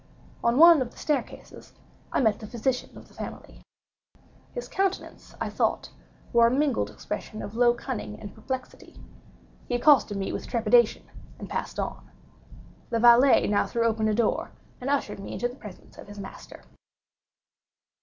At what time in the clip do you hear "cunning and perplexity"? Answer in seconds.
7.75-8.99